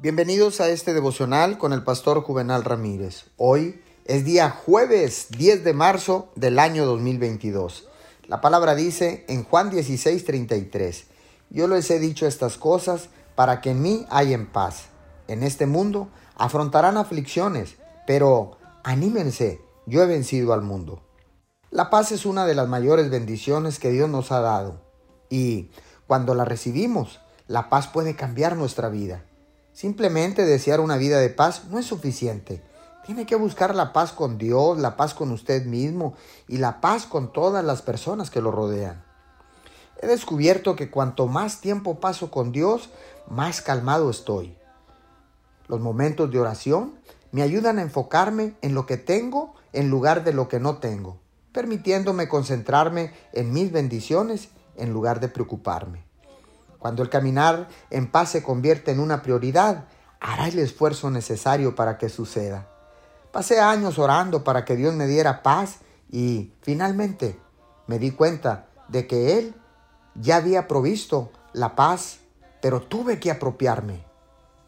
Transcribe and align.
Bienvenidos 0.00 0.60
a 0.60 0.68
este 0.68 0.94
devocional 0.94 1.58
con 1.58 1.72
el 1.72 1.82
pastor 1.82 2.22
Juvenal 2.22 2.62
Ramírez. 2.62 3.24
Hoy 3.36 3.82
es 4.04 4.24
día 4.24 4.48
jueves 4.48 5.26
10 5.30 5.64
de 5.64 5.72
marzo 5.72 6.28
del 6.36 6.60
año 6.60 6.86
2022. 6.86 7.88
La 8.28 8.40
palabra 8.40 8.76
dice 8.76 9.24
en 9.26 9.42
Juan 9.42 9.72
16:33, 9.72 11.06
yo 11.50 11.66
les 11.66 11.90
he 11.90 11.98
dicho 11.98 12.28
estas 12.28 12.58
cosas 12.58 13.08
para 13.34 13.60
que 13.60 13.72
en 13.72 13.82
mí 13.82 14.06
en 14.08 14.46
paz. 14.46 14.84
En 15.26 15.42
este 15.42 15.66
mundo 15.66 16.10
afrontarán 16.36 16.96
aflicciones, 16.96 17.74
pero 18.06 18.56
anímense, 18.84 19.60
yo 19.86 20.00
he 20.04 20.06
vencido 20.06 20.52
al 20.52 20.62
mundo. 20.62 21.02
La 21.72 21.90
paz 21.90 22.12
es 22.12 22.24
una 22.24 22.46
de 22.46 22.54
las 22.54 22.68
mayores 22.68 23.10
bendiciones 23.10 23.80
que 23.80 23.90
Dios 23.90 24.08
nos 24.08 24.30
ha 24.30 24.38
dado 24.42 24.80
y 25.28 25.72
cuando 26.06 26.36
la 26.36 26.44
recibimos, 26.44 27.18
la 27.48 27.68
paz 27.68 27.88
puede 27.88 28.14
cambiar 28.14 28.56
nuestra 28.56 28.90
vida. 28.90 29.24
Simplemente 29.78 30.44
desear 30.44 30.80
una 30.80 30.96
vida 30.96 31.20
de 31.20 31.28
paz 31.28 31.66
no 31.70 31.78
es 31.78 31.86
suficiente. 31.86 32.60
Tiene 33.06 33.26
que 33.26 33.36
buscar 33.36 33.76
la 33.76 33.92
paz 33.92 34.10
con 34.10 34.36
Dios, 34.36 34.76
la 34.76 34.96
paz 34.96 35.14
con 35.14 35.30
usted 35.30 35.66
mismo 35.66 36.14
y 36.48 36.56
la 36.56 36.80
paz 36.80 37.06
con 37.06 37.32
todas 37.32 37.64
las 37.64 37.80
personas 37.80 38.28
que 38.28 38.42
lo 38.42 38.50
rodean. 38.50 39.04
He 40.02 40.08
descubierto 40.08 40.74
que 40.74 40.90
cuanto 40.90 41.28
más 41.28 41.60
tiempo 41.60 42.00
paso 42.00 42.32
con 42.32 42.50
Dios, 42.50 42.90
más 43.28 43.62
calmado 43.62 44.10
estoy. 44.10 44.56
Los 45.68 45.78
momentos 45.78 46.28
de 46.32 46.40
oración 46.40 46.98
me 47.30 47.42
ayudan 47.42 47.78
a 47.78 47.82
enfocarme 47.82 48.56
en 48.62 48.74
lo 48.74 48.84
que 48.84 48.96
tengo 48.96 49.54
en 49.72 49.90
lugar 49.90 50.24
de 50.24 50.32
lo 50.32 50.48
que 50.48 50.58
no 50.58 50.78
tengo, 50.78 51.20
permitiéndome 51.52 52.28
concentrarme 52.28 53.12
en 53.32 53.52
mis 53.52 53.70
bendiciones 53.70 54.48
en 54.74 54.92
lugar 54.92 55.20
de 55.20 55.28
preocuparme. 55.28 56.07
Cuando 56.78 57.02
el 57.02 57.10
caminar 57.10 57.68
en 57.90 58.10
paz 58.10 58.30
se 58.30 58.42
convierte 58.42 58.92
en 58.92 59.00
una 59.00 59.22
prioridad, 59.22 59.84
hará 60.20 60.48
el 60.48 60.58
esfuerzo 60.58 61.10
necesario 61.10 61.74
para 61.74 61.98
que 61.98 62.08
suceda. 62.08 62.68
Pasé 63.32 63.60
años 63.60 63.98
orando 63.98 64.44
para 64.44 64.64
que 64.64 64.76
Dios 64.76 64.94
me 64.94 65.06
diera 65.06 65.42
paz 65.42 65.78
y 66.10 66.52
finalmente 66.62 67.38
me 67.86 67.98
di 67.98 68.10
cuenta 68.10 68.66
de 68.88 69.06
que 69.06 69.38
Él 69.38 69.54
ya 70.14 70.36
había 70.36 70.66
provisto 70.66 71.30
la 71.52 71.76
paz, 71.76 72.20
pero 72.60 72.82
tuve 72.82 73.20
que 73.20 73.30
apropiarme. 73.30 74.04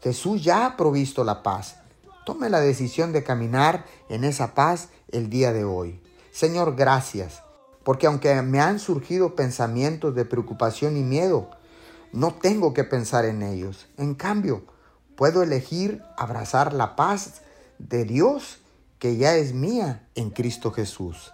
Jesús 0.01 0.43
ya 0.43 0.65
ha 0.65 0.77
provisto 0.77 1.23
la 1.23 1.43
paz. 1.43 1.77
Tome 2.25 2.49
la 2.49 2.59
decisión 2.59 3.11
de 3.13 3.23
caminar 3.23 3.85
en 4.09 4.23
esa 4.23 4.53
paz 4.53 4.89
el 5.11 5.29
día 5.29 5.53
de 5.53 5.63
hoy. 5.63 6.01
Señor, 6.31 6.75
gracias, 6.75 7.43
porque 7.83 8.07
aunque 8.07 8.41
me 8.41 8.59
han 8.59 8.79
surgido 8.79 9.35
pensamientos 9.35 10.15
de 10.15 10.25
preocupación 10.25 10.97
y 10.97 11.01
miedo, 11.01 11.49
no 12.13 12.33
tengo 12.33 12.73
que 12.73 12.83
pensar 12.83 13.25
en 13.25 13.41
ellos. 13.41 13.87
En 13.97 14.15
cambio, 14.15 14.63
puedo 15.15 15.43
elegir 15.43 16.01
abrazar 16.17 16.73
la 16.73 16.95
paz 16.95 17.41
de 17.79 18.05
Dios 18.05 18.59
que 18.99 19.17
ya 19.17 19.35
es 19.35 19.53
mía 19.53 20.07
en 20.15 20.29
Cristo 20.29 20.71
Jesús. 20.71 21.33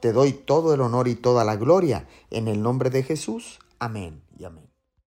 Te 0.00 0.12
doy 0.12 0.32
todo 0.32 0.74
el 0.74 0.80
honor 0.80 1.08
y 1.08 1.14
toda 1.14 1.44
la 1.44 1.56
gloria 1.56 2.06
en 2.30 2.48
el 2.48 2.62
nombre 2.62 2.90
de 2.90 3.02
Jesús. 3.02 3.58
Amén 3.78 4.22
y 4.38 4.44
amén. 4.44 4.71